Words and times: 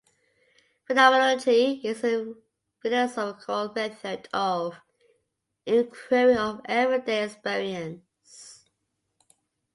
Phenomenology 0.87 1.73
is 1.83 2.03
a 2.03 2.33
philosophical 2.81 3.71
method 3.75 4.27
of 4.33 4.79
inquiry 5.67 6.35
of 6.35 6.59
everyday 6.65 7.25
experience. 7.25 8.65